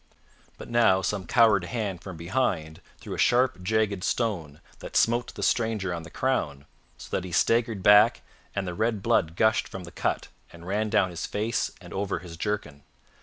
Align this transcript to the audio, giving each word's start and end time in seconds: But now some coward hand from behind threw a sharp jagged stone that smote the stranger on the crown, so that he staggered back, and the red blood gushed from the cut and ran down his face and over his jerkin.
But 0.57 0.67
now 0.67 1.03
some 1.03 1.27
coward 1.27 1.65
hand 1.65 2.01
from 2.01 2.17
behind 2.17 2.81
threw 2.97 3.13
a 3.13 3.19
sharp 3.19 3.61
jagged 3.61 4.03
stone 4.03 4.59
that 4.79 4.95
smote 4.97 5.31
the 5.35 5.43
stranger 5.43 5.93
on 5.93 6.01
the 6.01 6.09
crown, 6.09 6.65
so 6.97 7.15
that 7.15 7.23
he 7.23 7.31
staggered 7.31 7.83
back, 7.83 8.23
and 8.55 8.65
the 8.67 8.73
red 8.73 9.03
blood 9.03 9.35
gushed 9.35 9.67
from 9.67 9.83
the 9.83 9.91
cut 9.91 10.29
and 10.51 10.65
ran 10.65 10.89
down 10.89 11.11
his 11.11 11.27
face 11.27 11.69
and 11.79 11.93
over 11.93 12.17
his 12.17 12.35
jerkin. 12.35 12.81